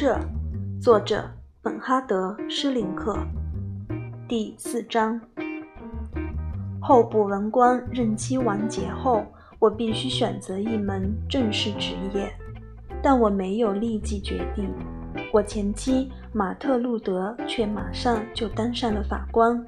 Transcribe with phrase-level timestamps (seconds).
[0.00, 0.18] 这，
[0.80, 1.30] 作者
[1.60, 3.18] 本哈德·施林克，
[4.26, 5.20] 第四章。
[6.80, 9.26] 候补文官任期完结后，
[9.58, 12.32] 我必须选择一门正式职业，
[13.02, 14.72] 但我没有立即决定。
[15.34, 19.62] 我前妻马特·路德却马上就当上了法官，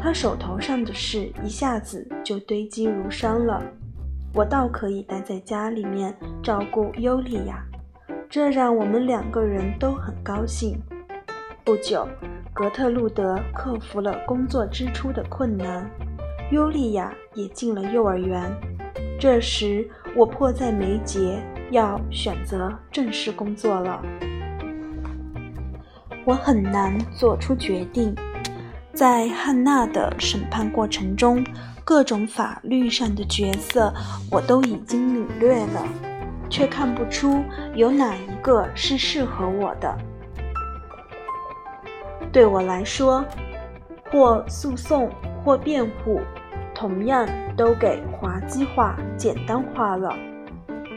[0.00, 3.62] 他手头上的事一下子就堆积如山了。
[4.32, 7.62] 我倒可以待在家里面照顾尤利娅，
[8.34, 10.76] 这让我们两个人都很高兴。
[11.62, 12.04] 不久，
[12.52, 15.88] 格特路德克服了工作之初的困难，
[16.50, 18.52] 尤利娅也进了幼儿园。
[19.20, 24.02] 这时，我迫在眉睫，要选择正式工作了。
[26.24, 28.12] 我很难做出决定，
[28.92, 31.46] 在汉娜的审判过程中。
[31.84, 33.92] 各种法律上的角色
[34.30, 35.86] 我都已经领略了，
[36.48, 39.96] 却看不出有哪一个是适合我的。
[42.32, 43.24] 对我来说，
[44.10, 45.10] 或诉讼
[45.44, 46.20] 或辩护，
[46.74, 50.14] 同样都给滑稽化、简单化了。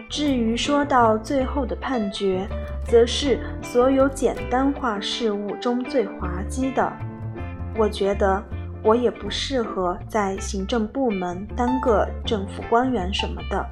[0.09, 2.47] 至于说到最后的判决，
[2.85, 6.91] 则是所有简单化事物中最滑稽的。
[7.77, 8.43] 我觉得。
[8.83, 13.65] 我也不适合在行政部门当个政府官员什么的。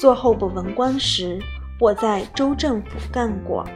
[0.00, 1.38] 做候补文官时，
[1.78, 3.66] 我在州政府干过。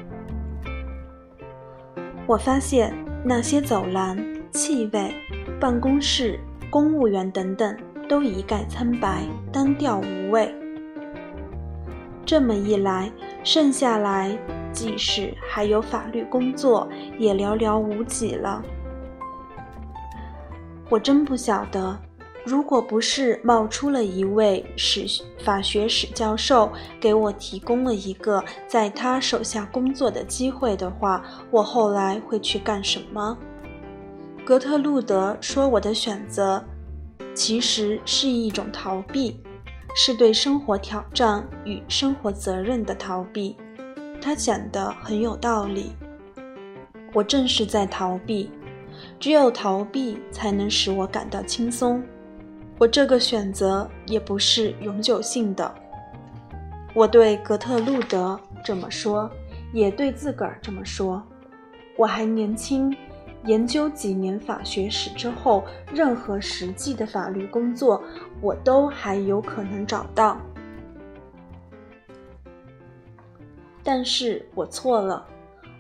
[2.27, 4.17] 我发现那些走廊、
[4.51, 5.15] 气味、
[5.61, 7.77] 办公室、公务员等等
[8.09, 10.51] 都一概苍白、单调无味。
[12.25, 14.35] 这么一来，剩下来
[14.73, 18.63] 即使还有法律工作，也寥寥无几了。
[20.89, 21.95] 我真不晓得，
[22.45, 25.07] 如果不是冒出了一位史
[25.43, 33.37] 法学史教授给我提供了一个在他手下工作的机会的话，我后来会去干什么？
[34.45, 36.63] 格特路德说：“我的选择
[37.35, 39.41] 其实是一种逃避，
[39.97, 43.57] 是对生活挑战与生活责任的逃避。”
[44.21, 45.93] 他讲得很有道理。
[47.15, 48.51] 我正是在逃避。
[49.19, 52.01] 只有逃避才能使我感到轻松。
[52.79, 55.75] 我这个选择也不是永久性的。
[56.93, 59.31] 我对格特路德这么说，
[59.73, 61.23] 也对自个儿这么说。
[61.97, 62.95] 我还年轻，
[63.45, 68.03] 研究几年法学史之后，任何实际的法律工作
[68.41, 70.37] 我都还有可能找到。
[73.83, 75.27] 但是我错了。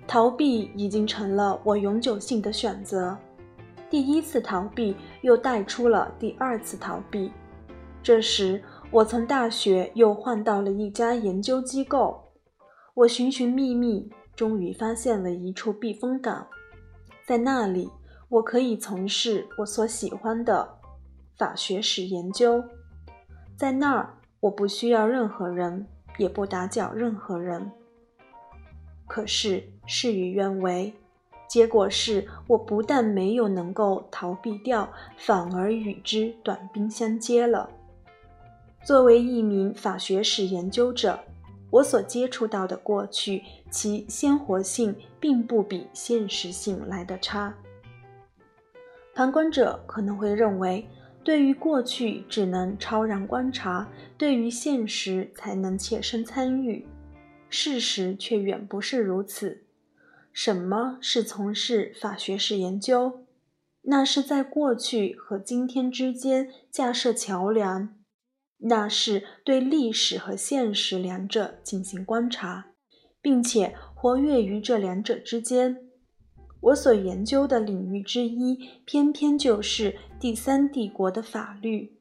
[0.07, 3.17] 逃避已经成了我永久性的选择。
[3.95, 7.31] 第一次逃避又带出了第二次逃避。
[8.03, 8.61] 这时，
[8.91, 12.33] 我从大学又换到了一家研究机构。
[12.95, 16.49] 我寻寻觅觅，终于发现了一处避风港。
[17.25, 17.89] 在那里，
[18.29, 20.77] 我可以从事我所喜欢的
[21.39, 22.65] 法学史研究。
[23.57, 25.87] 在那儿，我不需要任何人，
[26.19, 27.71] 也不打搅任何人。
[29.07, 30.93] 可是事与愿违，
[31.55, 37.71] 结果是我不但没有能够逃避掉，反而与之短兵相接了。
[38.85, 41.17] 作为一名法学史研究者，
[41.71, 47.55] 我所接触到的过去，其鲜活性并不比现实性来得差。
[49.15, 50.85] 旁观者可能会认为，
[51.23, 53.89] 对于过去只能超然观察，
[54.19, 56.85] 对于现实才能切身参与。
[57.49, 59.63] 事实却远不是如此。
[60.35, 63.25] 什么是从事法学史研究？
[63.83, 67.95] 那是在过去和今天之间架设桥梁，
[68.59, 72.73] 那是对历史和现实两者进行观察，
[73.23, 75.79] 并且活跃于这两者之间。
[76.61, 82.01] 我所研究的领域之一，偏偏就是第三帝国的法律，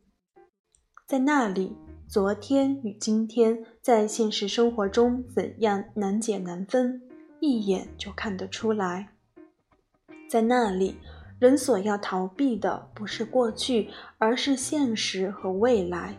[1.06, 1.78] 在那里。
[2.06, 7.02] 昨天与今天在现实生活中怎样难解难分，
[7.46, 9.10] 一眼就看得出来。
[10.30, 10.96] 在那里，
[11.40, 16.16] 人所要逃避的不是过去，而是现实和未来。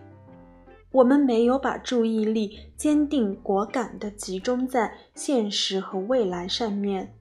[0.91, 7.15] 我们没有把注意力坚定果敢地集中在现实和未来上面。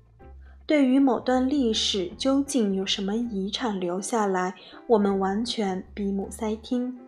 [0.65, 4.53] 对于某段历史究竟有什么遗产留下来，
[4.87, 6.99] 我们完全闭目塞听。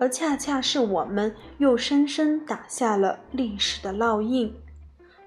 [0.00, 4.52] 而恰恰是我们又深深打下了历史的烙印，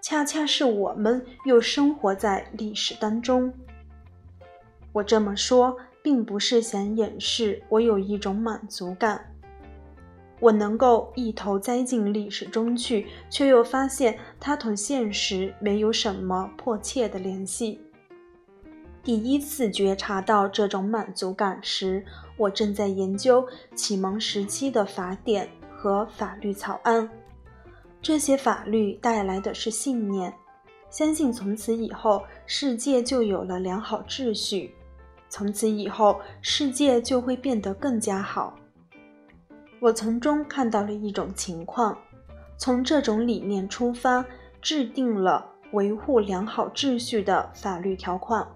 [0.10, 3.54] 恰恰是我们又生活在历史当中。
[4.94, 9.30] 我这么说，并不是想掩饰我有一种满足感。
[10.40, 17.82] 我能够一头栽进历史中去，却又发现它同现实没有什么迫切的联系。
[19.04, 22.06] 第一次觉察到这种满足感时，
[22.38, 23.46] 我正在研究
[23.76, 27.10] 启蒙时期的法典和法律草案。
[28.08, 30.34] 这些法律带来的是信念，
[30.90, 34.74] 相信从此以后世界就有了良好秩序，
[35.28, 38.56] 从此以后世界就会变得更加好。
[39.82, 41.98] 我从中看到了一种情况，
[42.58, 44.26] 从这种理念出发，
[44.62, 48.48] 制定了维护良好秩序的法律条款。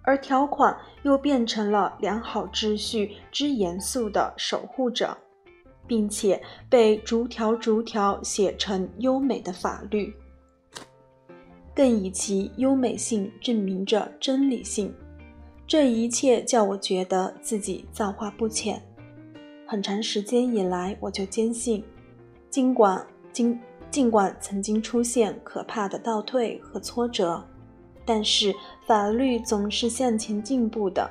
[0.00, 5.14] 而条款又变成了良好秩序之严肃的守护者，
[5.88, 10.14] 并且被逐条逐条写成优美的法律，
[11.74, 14.94] 更以其优美性证明着真理性。
[15.66, 18.82] 这一切叫我觉得自己造化不浅。
[19.66, 21.82] 很长时间以来，我就坚信，
[22.48, 23.58] 尽管尽
[23.90, 27.42] 尽管曾经出现可怕的倒退和挫折。
[28.06, 28.54] 但是
[28.86, 31.10] 法律总是向前进步的，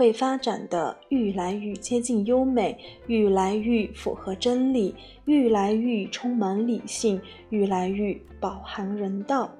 [0.00, 2.74] 会发展的愈来愈接近优美，
[3.06, 4.94] 愈来愈符合真理，
[5.26, 7.20] 愈来愈充满理性，
[7.50, 9.50] 愈来愈饱含人道。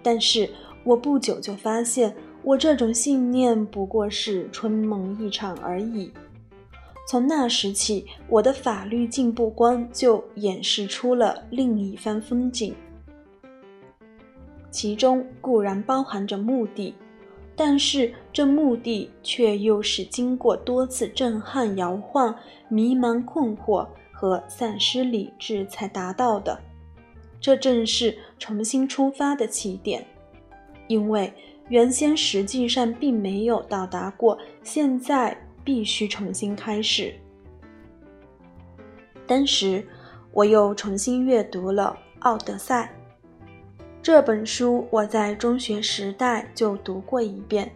[0.00, 0.48] 但是
[0.84, 6.12] 我不久就发现，我这种信念不过是春梦一场而已。
[7.08, 12.72] 从那时起，我的法律进步观就演示出了另一番风景。
[14.70, 16.94] 其中固然包含着目的，
[17.64, 22.36] 但是这目的却又是经过多次震撼、摇晃、
[22.68, 26.58] 迷茫、困惑和丧失理智才达到的。
[27.40, 30.04] 这正是重新出发的起点，
[30.88, 31.32] 因为
[31.68, 37.14] 原先实际上并没有到达过，现在必须重新开始。
[39.24, 39.86] 当时，
[40.32, 42.92] 我又重新阅读了《奥德赛》。
[44.02, 47.72] 这本书我在中学时代就读过一遍，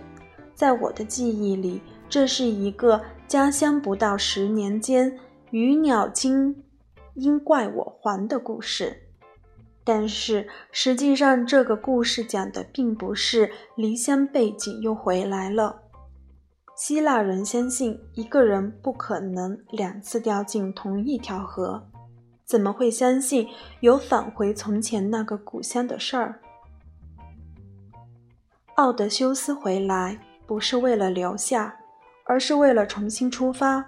[0.57, 5.17] 在我的记忆里，这是一个家乡不到十年间
[5.53, 6.65] 鱼鸟惊
[7.15, 9.05] 因怪我还的故事。
[9.85, 15.83] 但是实际上，这个故事讲的并不是离乡背井又回来了。
[16.77, 21.87] 希腊人相信一个人不可能两次掉进同一条河。
[22.47, 23.49] 怎么会相信
[23.81, 26.41] 有返回从前那个故乡的事儿？
[28.77, 31.77] 奥德修斯回来不是为了留下，
[32.25, 33.79] 而是为了重新出发。《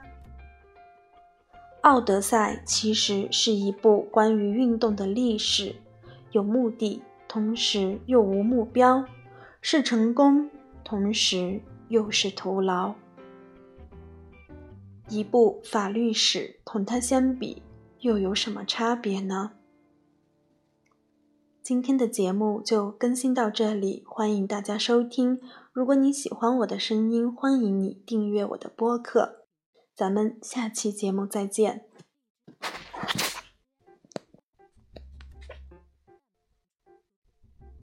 [1.82, 5.76] 奥德赛》其实是一部关于运动的历史，
[6.32, 9.04] 有目的，同时又无目标，
[9.62, 10.50] 是成功，
[10.82, 12.92] 同时又是徒劳。
[15.08, 17.62] 一部法律史，同它相比。
[18.00, 19.52] 又有什么差别呢？
[21.62, 25.40] 今天的节目就更新到这里，欢迎大家收听。
[25.72, 29.44] 如果你喜欢我的声音，欢迎你订阅我的播客。
[29.94, 31.84] 咱们下期节目再见。